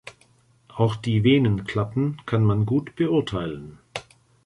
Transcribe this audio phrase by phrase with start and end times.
[0.69, 3.77] Auch die Venenklappen kann man gut beurteilen.